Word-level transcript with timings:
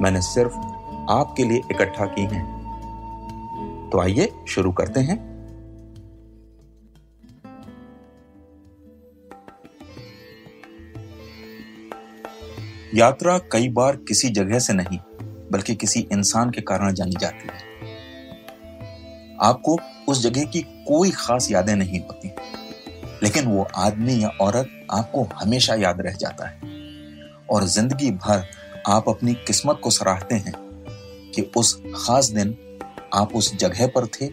मैंने 0.00 0.20
सिर्फ़ 0.20 0.56
आपके 1.10 1.44
लिए 1.44 1.60
इकट्ठा 1.70 2.06
की 2.06 2.22
हैं। 2.24 2.44
तो 3.92 4.00
आइए 4.00 4.32
शुरू 4.48 4.72
करते 4.72 5.00
हैं। 5.00 5.16
यात्रा 12.94 13.38
कई 13.52 13.68
बार 13.68 13.96
किसी 14.08 14.28
जगह 14.28 14.58
से 14.58 14.72
नहीं, 14.72 14.98
बल्कि 15.52 15.74
किसी 15.74 16.00
इंसान 16.12 16.50
के 16.50 16.60
कारण 16.60 16.94
जानी 16.94 17.16
जाती 17.20 17.48
है। 17.48 17.66
आपको 19.42 19.76
उस 20.08 20.22
जगह 20.22 20.44
की 20.44 20.60
कोई 20.88 21.10
खास 21.10 21.50
यादें 21.50 21.74
नहीं 21.76 22.00
होती, 22.00 22.30
लेकिन 23.22 23.46
वो 23.46 23.66
आदमी 23.76 24.22
या 24.22 24.28
औरत 24.40 24.70
आपको 24.90 25.22
हमेशा 25.34 25.74
याद 25.74 26.00
रह 26.00 26.12
जाता 26.12 26.48
है। 26.48 26.76
और 27.50 27.64
ज़िंदगी 27.64 28.10
भर 28.10 28.44
आप 28.88 29.08
अपनी 29.08 29.32
किस्मत 29.46 29.80
को 29.82 29.90
सराहते 29.90 30.34
हैं 30.34 30.52
कि 31.34 31.42
उस 31.56 31.74
खास 31.96 32.26
दिन 32.26 32.54
आप 33.14 33.32
उस 33.34 33.54
जगह 33.56 33.86
पर 33.86 34.06
थे 34.06 34.28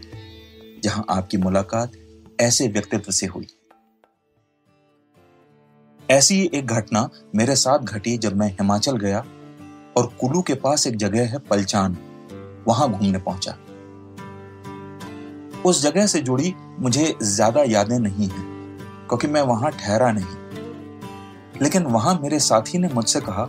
जहाँ 0.84 1.04
आपकी 1.10 1.36
मुलाकात 1.36 1.92
ऐसे 2.40 2.68
व्यक्तित्व 2.68 3.12
से 3.12 3.26
हुई। 3.26 3.46
ऐसी 6.08 6.40
एक 6.54 6.66
घटना 6.66 7.08
मेरे 7.34 7.56
साथ 7.56 7.78
घटी 7.78 8.16
जब 8.18 8.36
मैं 8.36 8.48
हिमाचल 8.50 8.96
गया 8.96 9.18
और 9.96 10.06
कुल्लू 10.20 10.42
के 10.42 10.54
पास 10.54 10.86
एक 10.86 10.96
जगह 10.96 11.28
है 11.28 11.38
पलचान, 11.40 11.96
वहाँ 12.68 12.90
घूमने 12.90 13.18
पहुँचा। 13.18 13.56
उस 15.64 15.82
जगह 15.82 16.06
से 16.06 16.20
जुड़ी 16.20 16.54
मुझे 16.78 17.14
ज़्यादा 17.22 17.62
यादें 17.62 17.98
नहीं 17.98 18.28
हैं, 18.28 18.46
क्योंकि 19.08 19.26
मैं 19.26 19.42
वहाँ 19.42 19.70
ठहरा 19.72 20.10
नहीं। 20.12 21.60
लेकिन 21.62 21.82
वहाँ 21.88 22.18
मेरे 22.22 22.38
साथी 22.40 22.78
ने 22.78 22.88
मुझसे 22.88 23.20
कहा 23.20 23.48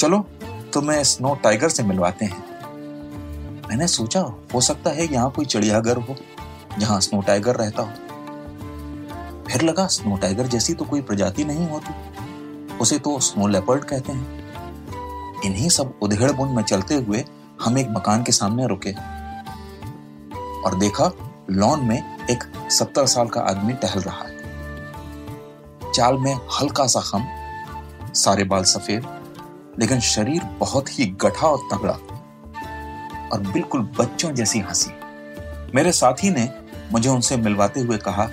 चलो 0.00 0.18
तुम्हें 0.72 1.04
स्नो 1.04 1.34
टाइगर 1.34 1.68
से 1.68 1.82
मिलवाते 1.82 2.24
हैं। 2.24 2.46
मैंने 3.68 3.86
सोचा, 3.86 4.20
हो 4.54 4.60
सकता 4.60 4.90
है 4.90 5.12
यहाँ 5.12 5.30
कोई 5.30 5.44
चिड़ियाघर 5.44 5.96
हो, 5.96 6.16
जहाँ 6.78 7.00
स्नो 7.00 7.20
टाइगर 7.20 7.56
रहता 7.56 7.82
हो। 7.82 7.88
फिर 9.50 9.62
लगा, 9.62 9.86
स्नो 9.86 10.16
टाइगर 10.16 10.46
जैसी 10.46 10.74
तो 10.74 10.84
कोई 10.84 11.00
प्रजाति 11.00 11.44
नहीं 11.44 11.68
होती। 11.68 11.94
उसे 12.76 12.98
तो 12.98 13.20
स्नो 13.20 13.46
लेपर्ड 13.46 13.84
कहते 13.84 14.12
हैं। 14.12 14.46
इन्हीं 15.44 15.68
सब 15.68 15.98
उधेड़ 16.02 16.32
बुन 16.32 16.48
में 16.48 16.62
चलते 16.62 16.94
हुए 16.94 17.24
हम 17.62 17.78
एक 17.78 17.88
मकान 17.90 18.22
के 18.22 18.32
सामने 18.32 18.66
रुके। 18.66 18.92
और 20.62 20.78
देखा, 20.78 21.12
लॉन 21.50 21.84
में 21.84 22.28
एक 22.30 22.70
सत्तर 22.70 23.06
साल 23.06 23.28
का 23.28 23.40
आदमी 23.40 23.72
टहल 23.72 24.00
रहा 24.00 24.24
है। 24.24 24.36
चाल 25.92 26.14
में 26.14 26.34
हल्का 26.60 26.86
सा 26.86 27.00
खम, 27.00 27.26
सारे 28.14 28.44
बाल 28.44 28.64
सफ़ेद 28.64 29.15
लेकिन 29.78 30.00
शरीर 30.00 30.42
बहुत 30.42 30.98
ही 30.98 31.06
गठा 31.06 31.46
और 31.46 31.58
तगड़ा 31.72 31.92
और 33.32 33.40
बिल्कुल 33.52 33.80
बच्चों 33.98 34.30
जैसी 34.32 34.58
हँसी। 34.58 34.90
मेरे 35.74 35.92
साथी 35.92 36.30
ने 36.30 36.48
मुझे 36.92 37.08
उनसे 37.08 37.36
मिलवाते 37.36 37.80
हुए 37.80 37.96
कहा, 37.98 38.28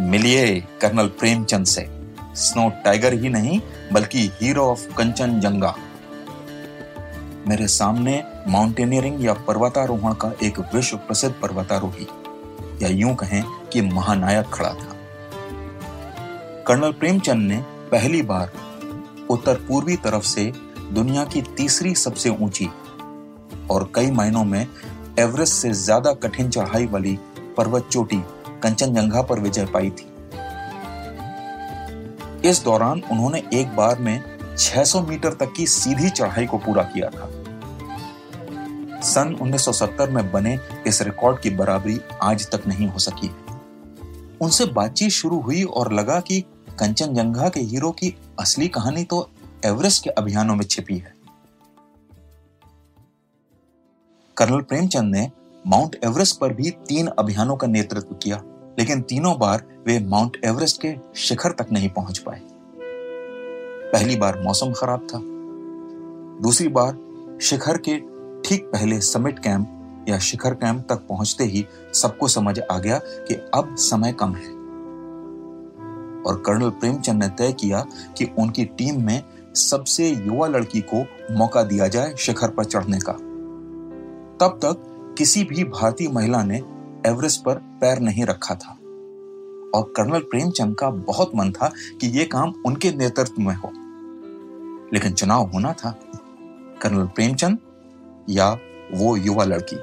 मिलिए 0.00 0.60
कर्नल 0.80 1.06
प्रेमचंद 1.08 1.66
से। 1.66 1.86
स्नो 2.34 2.68
टाइगर 2.84 3.12
ही 3.12 3.28
नहीं, 3.28 3.60
बल्कि 3.92 4.30
हीरो 4.40 4.64
ऑफ़ 4.64 4.86
कंचन 4.94 5.40
जंगा 5.40 5.74
मेरे 7.48 7.66
सामने 7.66 8.24
माउंटेनियरिंग 8.48 9.24
या 9.24 9.32
पर्वतारोहण 9.32 10.12
का 10.12 10.32
एक 10.42 10.58
विश्व 10.74 10.96
प्रसिद्ध 10.96 11.34
पर्वतारोही, 11.34 12.06
या 12.82 12.88
यूँ 12.88 13.14
कहें 13.14 13.42
कि 13.72 13.80
महानायक 13.80 14.46
खड़ा 14.46 14.74
था। 14.74 14.96
कर्नल 16.66 16.92
प्रेमचंद 16.92 17.48
ने 17.48 17.56
पहली 17.90 18.22
बार 18.22 18.52
उत्तर 19.32 19.54
पूर्वी 19.68 19.96
तरफ़ 19.96 20.24
से 20.24 20.52
दुनिया 20.92 21.24
की 21.24 21.42
तीसरी 21.56 21.94
सबसे 21.94 22.30
ऊँची 22.30 22.68
और 23.70 23.90
कई 23.94 24.10
मायनों 24.10 24.44
में 24.44 24.66
एवरेस्ट 25.18 25.54
से 25.54 25.72
ज़्यादा 25.74 26.12
कठिन 26.12 26.50
चढ़ाई 26.50 26.86
वाली 26.86 27.18
पर्वत 27.56 27.88
चोटी 27.92 28.22
कंचनजंगा 28.62 29.22
पर 29.22 29.40
विजय 29.40 29.66
पाई 29.66 29.90
थी। 29.90 30.06
इस 32.48 32.62
दौरान 32.64 33.02
उन्होंने 33.10 33.42
एक 33.54 33.74
बार 33.76 33.98
में 33.98 34.22
600 34.56 35.00
मीटर 35.08 35.32
तक 35.32 35.52
की 35.56 35.66
सीधी 35.66 36.08
चढ़ाई 36.10 36.46
को 36.46 36.58
पूरा 36.58 36.82
किया 36.82 37.08
था। 37.10 37.28
सन 39.02 39.36
1970 39.42 40.10
में 40.10 40.30
बने 40.32 40.58
इस 40.86 41.02
रिकॉर्ड 41.02 41.40
की 41.40 41.50
बराबरी 41.50 42.00
आज 42.22 42.50
तक 42.50 42.66
नहीं 42.66 42.88
हो 42.88 42.98
सकी। 42.98 43.30
उनसे 44.40 44.64
बातचीत 44.72 45.10
शुरू 45.10 45.40
हुई 45.40 45.62
और 45.62 45.92
लगा 45.92 46.20
कि 46.20 46.40
कंचनजंगा 46.80 47.48
के 47.48 47.60
हीरो 47.60 47.90
की 47.90 48.14
असली 48.40 48.68
कहानी 48.68 49.04
तो 49.04 49.28
एवरेस्ट 49.64 50.04
के 50.04 50.10
अभियानों 50.10 50.54
में 50.56 50.64
छिपी 50.64 50.96
है। 50.98 51.14
कर्नल 54.36 54.60
प्रेमचंद 54.60 55.14
ने 55.14 55.30
माउंट 55.64 55.98
एवरेस्ट 56.04 56.38
पर 56.40 56.52
भी 56.52 56.70
तीन 56.70 57.06
अभियानों 57.08 57.56
का 57.56 57.66
नेतृत्व 57.66 58.14
किया, 58.14 58.42
लेकिन 58.78 59.02
तीनों 59.02 59.38
बार 59.38 59.64
वे 59.86 59.98
माउंट 59.98 60.40
एवरेस्ट 60.44 60.80
के 60.80 60.94
शिखर 61.16 61.52
तक 61.52 61.72
नहीं 61.72 61.88
पहुँच 61.88 62.18
पाए। 62.18 62.40
पहली 63.92 64.16
बार 64.16 64.40
मौसम 64.42 64.72
खराब 64.72 65.06
था। 65.06 65.20
दूसरी 66.42 66.68
बार 66.68 67.38
शिखर 67.42 67.78
के 67.88 67.98
ठीक 68.40 68.64
पहले 68.64 69.00
समिट 69.00 69.38
कैंप 69.38 70.06
या 70.08 70.18
शिखर 70.18 70.54
कैंप 70.54 70.86
तक 70.88 71.06
पहुँचते 71.08 71.44
ही 71.44 71.64
सबको 71.94 72.28
समझ 72.28 72.58
आ 72.60 72.78
गया 72.78 72.98
कि 72.98 73.34
अब 73.54 73.74
समय 73.78 74.12
कम 74.12 74.34
है। 74.34 74.61
और 76.26 76.42
कर्नल 76.46 76.70
प्रेमचंद 76.70 77.22
ने 77.22 77.28
तय 77.28 77.52
किया 77.52 77.86
कि 78.18 78.30
उनकी 78.38 78.64
टीम 78.64 79.06
में 79.06 79.22
सबसे 79.54 80.08
युवा 80.08 80.46
लड़की 80.46 80.84
को 80.94 81.06
मौका 81.34 81.62
दिया 81.62 81.88
जाए 81.88 82.14
शिखर 82.18 82.48
पर 82.48 82.64
चढ़ने 82.64 82.98
का। 82.98 83.12
तब 84.40 84.58
तक 84.64 84.84
किसी 85.18 85.44
भी 85.44 85.64
भारतीय 85.64 86.08
महिला 86.08 86.42
ने 86.42 86.58
एवरेस्ट 87.06 87.44
पर 87.44 87.54
पैर 87.54 87.98
नहीं 87.98 88.24
रखा 88.24 88.54
था। 88.54 88.78
और 89.74 89.92
कर्नल 89.96 90.20
प्रेमचंद 90.20 90.76
का 90.76 90.90
बहुत 90.90 91.30
मन 91.36 91.52
था 91.52 91.72
कि 92.00 92.06
यह 92.06 92.28
काम 92.32 92.54
उनके 92.66 92.92
नेतृत्व 92.92 93.42
में 93.42 93.54
हो। 93.54 93.70
लेकिन 94.94 95.12
चुनाव 95.12 95.50
होना 95.50 95.72
था। 95.72 95.98
कर्नल 96.82 97.04
प्रेमचंद 97.04 97.58
या 98.30 98.58
वो 98.94 99.16
युवा 99.16 99.44
लड़की। 99.44 99.76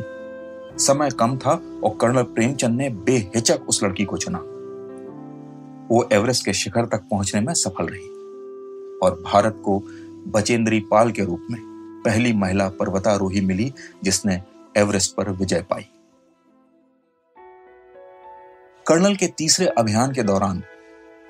समय 0.86 1.10
कम 1.10 1.38
था 1.38 1.52
और 1.84 1.98
कर्नल 2.02 2.24
प्रेमचंद 2.24 2.78
ने 2.78 2.90
बेहिचक 2.90 3.60
उस 3.70 3.84
लड़की 3.84 4.06
को 4.06 4.18
चुना। 4.18 4.49
वो 5.92 6.10
एवरेस्ट 6.14 6.46
के 6.46 6.54
शिखर 6.54 6.86
तक 6.86 7.00
पहुँचने 7.00 7.42
में 7.42 7.54
सफल 7.54 7.86
रही 7.86 8.08
और 9.00 9.22
भारत 9.26 9.62
को 9.66 9.84
बचेंद्री 10.28 10.80
पाल 10.80 11.12
के 11.12 11.24
रूप 11.24 11.48
में 11.52 11.62
पहली 12.06 12.34
महिला 12.34 12.70
पर्वतारोही 12.70 13.42
मिली 13.42 13.74
जिसने 14.04 14.44
एवरेस्ट 14.78 15.16
पर 15.16 15.30
विजय 15.30 15.62
पाई। 15.62 15.90
कर्नल 18.88 19.16
के 19.16 19.28
तीसरे 19.28 19.68
अभियान 19.68 20.14
के 20.14 20.24
दौरान 20.24 20.64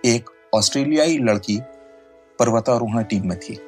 एक 0.05 0.29
ऑस्ट्रेलियाई 0.53 1.17
लड़की 1.17 1.59
पर्वतारोहण 2.39 3.03
टीम 3.03 3.29
में 3.29 3.39
थी। 3.39 3.59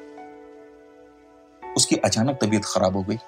उसकी 1.76 1.96
अचानक 1.96 2.38
तबीयत 2.42 2.62
खराब 2.64 2.96
हो 2.96 3.02
गई। 3.02 3.18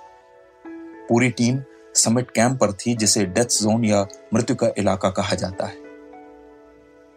पूरी 1.09 1.31
टीम 1.31 1.59
समिट 1.95 2.31
कैंप 2.31 2.61
पर 2.61 2.73
थी 2.73 2.97
जिसे 2.97 3.27
डेथ 3.27 3.45
जोन 3.45 3.85
या 3.85 4.07
मृत्यु 4.35 4.57
का 4.57 4.69
इलाका 4.79 5.11
कहा 5.11 5.35
जाता 5.35 5.67
है। 5.67 5.84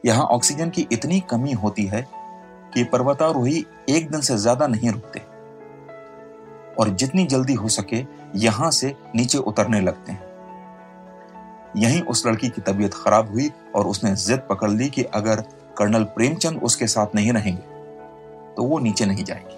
यहाँ 0.07 0.23
ऑक्सीजन 0.25 0.69
की 0.69 0.87
इतनी 0.91 1.19
कमी 1.29 1.51
होती 1.53 1.85
है 1.85 2.01
कि 2.73 2.83
पर्वतारोही 2.83 3.65
एक 3.89 4.09
दिन 4.11 4.21
से 4.21 4.37
ज़्यादा 4.37 4.67
नहीं 4.67 4.91
रुकते। 4.91 5.19
और 6.75 6.89
जितनी 6.91 7.25
जल्दी 7.25 7.53
हो 7.53 7.67
सके 7.69 8.03
यहाँ 8.37 8.69
से 8.71 8.93
नीचे 9.15 9.37
उतरने 9.39 9.79
लगते 9.81 10.11
हैं। 10.11 10.25
यहीं 11.77 12.01
उस 12.03 12.25
लड़की 12.27 12.49
की 12.49 12.61
तबीयत 12.61 12.93
खराब 12.93 13.31
हुई 13.31 13.49
और 13.75 13.87
उसने 13.87 14.15
जिद 14.17 14.41
पकड़ 14.49 14.69
ली 14.71 14.89
कि 14.89 15.03
अगर 15.15 15.41
कर्नल 15.77 16.03
प्रेमचंद 16.15 16.61
उसके 16.63 16.87
साथ 16.87 17.15
नहीं 17.15 17.31
रहेंगे 17.33 17.75
तो 18.55 18.63
वो 18.63 18.79
नीचे 18.79 19.05
नहीं 19.05 19.23
जाएगी। 19.23 19.57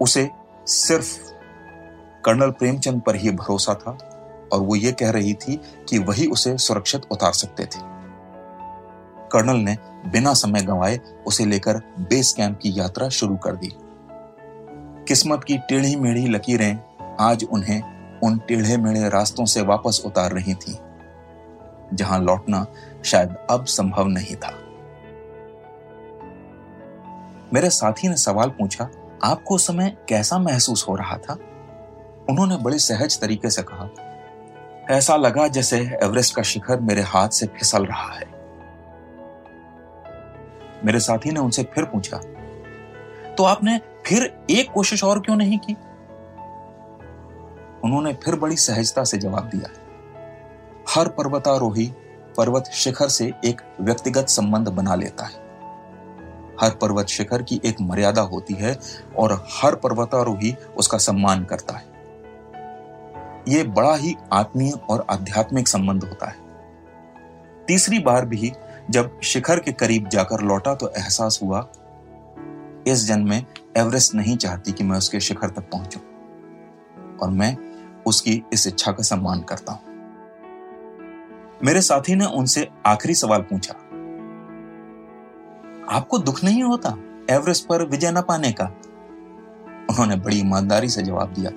उसे 0.00 0.28
सिर्फ़ 0.66 1.16
कर्नल 2.24 2.50
प्रेमचंद 2.50 3.00
पर 3.02 3.16
ही 3.16 3.30
भरोसा 3.32 3.74
था 3.76 3.96
और 4.52 4.60
वो 4.60 4.76
ये 4.76 4.92
कह 4.92 5.10
रही 5.10 5.34
थी 5.36 5.56
कि 5.88 5.98
वही 6.00 6.26
उसे 6.28 6.56
सुरक्षित 6.58 7.06
उतार 7.10 7.32
सकते 7.34 7.64
थे। 7.66 7.90
कर्नल 9.32 9.56
ने 9.56 9.76
बिना 10.06 10.32
समय 10.34 10.62
गंवाए 10.62 10.98
उसे 11.26 11.44
लेकर 11.44 11.78
बेस 12.00 12.32
कैंप 12.32 12.58
की 12.62 12.72
यात्रा 12.78 13.08
शुरू 13.08 13.36
कर 13.36 13.56
दी। 13.56 13.70
किस्मत 15.08 15.44
की 15.44 15.58
टेढ़ी 15.58 15.94
मेढ़ी 15.96 16.26
लकीरें 16.26 16.78
आज 17.20 17.44
उन्हें 17.44 18.20
उन 18.20 18.38
टेढ़े 18.38 18.76
मेढ़े 18.76 19.08
रास्तों 19.08 19.44
से 19.44 19.62
वापस 19.62 20.02
उतार 20.06 20.32
रही 20.32 20.54
थी, 20.54 20.78
जहाँ 21.94 22.20
लौटना 22.20 22.66
शायद 23.04 23.34
अब 23.50 23.64
संभव 23.64 24.08
नहीं 24.08 24.36
था। 24.36 24.52
मेरे 27.54 27.70
साथी 27.70 28.08
ने 28.08 28.16
सवाल 28.16 28.50
पूछा, 28.50 28.88
आपको 29.24 29.54
उस 29.54 29.66
समय 29.66 29.96
कैसा 30.08 30.38
महसूस 30.38 30.86
हो 30.88 30.94
रहा 30.96 31.16
था? 31.18 31.38
उन्होंने 32.30 32.56
बड़े 32.56 32.78
सहज 32.78 33.20
तरीके 33.20 33.50
से 33.50 33.62
कहा, 33.62 33.88
ऐसा 34.90 35.16
लगा 35.16 35.46
जैसे 35.48 35.78
एवरेस्ट 36.02 36.34
का 36.36 36.42
शिखर 36.42 36.80
मेरे 36.80 37.02
हाथ 37.02 37.28
से 37.28 37.46
फिसल 37.58 37.84
रहा 37.84 38.12
है। 38.12 38.31
मेरे 40.84 41.00
साथी 41.00 41.30
ने 41.30 41.40
उनसे 41.40 41.62
फिर 41.64 41.84
पूछा 41.84 42.16
तो 43.34 43.44
आपने 43.44 43.78
फिर 44.06 44.32
एक 44.50 44.70
कोशिश 44.70 45.04
और 45.04 45.20
क्यों 45.20 45.36
नहीं 45.36 45.58
की? 45.58 45.76
उन्होंने 47.84 48.12
फिर 48.14 48.36
बड़ी 48.36 48.56
सहजता 48.56 49.04
से 49.04 49.18
जवाब 49.18 49.44
दिया, 49.44 49.68
हर 50.90 51.08
पर्वतारोही 51.08 51.86
पर्वत 52.36 52.64
शिखर 52.64 53.08
से 53.08 53.32
एक 53.44 53.60
व्यक्तिगत 53.80 54.28
संबंध 54.28 54.68
बना 54.68 54.94
लेता 54.94 55.24
है। 55.24 55.40
हर 56.60 56.70
पर्वत 56.70 57.06
शिखर 57.06 57.42
की 57.42 57.60
एक 57.64 57.80
मर्यादा 57.80 58.22
होती 58.22 58.54
है 58.54 58.76
और 59.16 59.32
हर 59.52 59.74
पर्वतारोही 59.74 60.54
उसका 60.76 60.98
सम्मान 60.98 61.44
करता 61.44 61.76
है। 61.76 61.90
यह 63.48 63.64
बड़ा 63.64 63.94
ही 63.94 64.14
आत्मीय 64.32 64.72
और 64.90 65.04
आध्यात्मिक 65.10 65.68
संबंध 65.68 66.04
होता 66.04 66.26
है। 66.26 66.36
तीसरी 67.68 67.98
बार 67.98 68.26
भी 68.26 68.52
जब 68.90 69.20
शिखर 69.22 69.60
के 69.60 69.72
करीब 69.72 70.08
जाकर 70.08 70.40
लौटा 70.40 70.74
तो 70.74 70.88
एहसास 70.88 71.38
हुआ, 71.42 71.66
इस 72.86 73.06
जन्म 73.06 73.28
में 73.28 73.44
एवरेस्ट 73.76 74.14
नहीं 74.14 74.36
चाहती 74.36 74.72
कि 74.72 74.84
मैं 74.84 74.98
उसके 74.98 75.20
शिखर 75.20 75.48
तक 75.48 75.68
पहुंचूं। 75.70 76.00
और 77.16 77.30
मैं 77.30 77.56
उसकी 78.06 78.42
इस 78.52 78.66
इच्छा 78.66 78.92
का 78.92 79.02
सम्मान 79.02 79.40
करता 79.40 79.72
हूँ। 79.72 79.80
मेरे 81.64 81.80
साथी 81.80 82.14
ने 82.14 82.26
उनसे 82.26 82.68
आखिरी 82.86 83.14
सवाल 83.14 83.42
पूछा, 83.42 83.74
आपको 85.96 86.18
दुख 86.18 86.42
नहीं 86.44 86.62
होता 86.62 86.96
एवरेस्ट 87.30 87.66
पर 87.66 87.84
विजय 87.86 88.12
न 88.12 88.20
पाने 88.20 88.52
का? 88.52 88.64
उन्होंने 89.90 90.16
बड़ी 90.16 90.38
ईमानदारी 90.38 90.88
से 90.88 91.02
जवाब 91.02 91.32
दिया, 91.32 91.50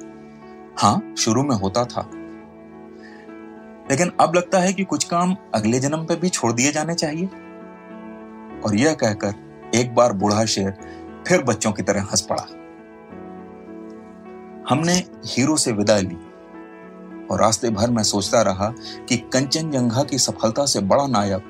हाँ, 0.78 1.14
शुरू 1.18 1.44
में 1.44 1.56
होता 1.56 1.86
था। 1.86 2.10
लेकिन 3.92 4.12
अब 4.20 4.36
लगता 4.36 4.60
है 4.60 4.74
कि 4.74 4.84
कुछ 4.84 5.04
काम 5.04 5.36
अगले 5.56 5.80
जन्म 5.80 6.06
पे 6.06 6.16
भी 6.16 6.30
छोड़ 6.30 6.52
दिए 6.54 6.72
जाने 6.72 6.96
चाहिए। 6.96 7.26
और 8.62 8.76
यह 8.76 8.94
कहकर 8.94 9.72
एक 9.76 9.94
बार 9.96 10.14
बूढ़ा 10.14 10.46
शेर 10.46 10.72
फिर 11.28 11.44
बच्चों 11.44 11.72
की 11.72 11.84
तरह 11.84 12.02
हंस 12.02 12.22
पड़ा। 12.22 12.44
हमने 14.70 14.94
हीरो 15.26 15.58
से 15.58 15.72
विदा 15.72 15.98
ली 15.98 16.18
और 17.28 17.42
रास्ते 17.42 17.70
भर 17.70 17.90
में 17.90 18.04
सोचता 18.04 18.42
रहा 18.42 18.74
कि 19.10 19.18
कंचनजंगा 19.34 20.04
की 20.04 20.18
सफलता 20.18 20.66
से 20.66 20.80
बड़ा 20.80 21.08
नायक 21.08 21.48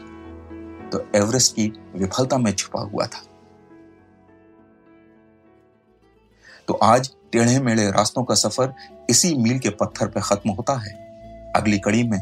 तो 0.92 1.06
एवरेस्ट 1.16 1.56
की 1.56 1.68
विफलता 1.96 2.38
में 2.38 2.52
छुपा 2.52 2.82
हुआ 2.82 3.06
था। 3.06 3.24
तो 6.68 6.74
आज 6.74 7.10
टेढ़े 7.32 7.60
मेढ़े 7.60 7.90
रास्तों 7.92 8.24
का 8.24 8.36
सफ़र 8.36 8.74
इसी 9.10 9.34
मील 9.36 9.60
के 9.60 9.70
पत्थर 9.70 10.08
पर 10.08 10.22
खत्म 10.22 10.50
होता 10.50 10.74
है। 10.74 11.05
अगली 11.56 11.80
कड़ी 11.80 12.04
में 12.04 12.20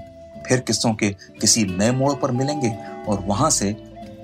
फिर 0.47 0.59
किस्सों 0.59 0.93
के 0.93 1.09
किसी 1.41 1.63
नए 1.65 1.91
मोड़ 1.91 2.13
पर 2.13 2.31
मिलेंगे 2.31 2.73
और 3.07 3.19
वहाँ 3.19 3.49
से 3.49 3.73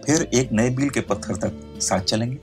फिर 0.06 0.30
एक 0.34 0.52
नए 0.52 0.70
बिल 0.70 0.90
के 0.90 1.02
पत्थर 1.02 1.36
तक 1.36 1.82
साथ 1.82 2.00
चलेंगे। 2.02 2.38